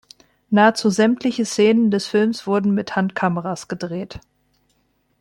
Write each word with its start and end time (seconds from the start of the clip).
Nahezu 0.49 0.89
sämtliche 0.89 1.45
Szenen 1.45 1.91
des 1.91 2.07
Films 2.07 2.47
wurden 2.47 2.73
mit 2.73 2.95
Handkameras 2.95 3.67
gedreht. 3.67 4.19